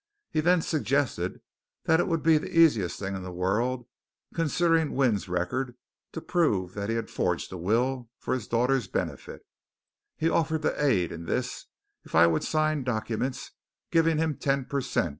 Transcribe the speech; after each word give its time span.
He 0.31 0.39
then 0.39 0.63
suggested 0.63 1.41
that 1.83 1.99
it 1.99 2.07
would 2.07 2.23
be 2.23 2.39
the 2.39 2.49
easiest 2.57 2.97
thing 2.97 3.15
in 3.15 3.21
the 3.21 3.31
world, 3.31 3.85
considering 4.33 4.95
Wynne's 4.95 5.29
record, 5.29 5.77
to 6.13 6.21
prove 6.21 6.73
that 6.73 6.89
he 6.89 6.95
had 6.95 7.11
forged 7.11 7.51
the 7.51 7.57
will 7.59 8.09
for 8.17 8.33
his 8.33 8.47
daughter's 8.47 8.87
benefit. 8.87 9.45
He 10.17 10.27
offered 10.27 10.63
to 10.63 10.83
aid 10.83 11.11
in 11.11 11.25
this 11.25 11.67
if 12.03 12.15
I 12.15 12.25
would 12.25 12.43
sign 12.43 12.83
documents 12.83 13.51
giving 13.91 14.17
him 14.17 14.37
ten 14.37 14.65
per 14.65 14.81
cent. 14.81 15.09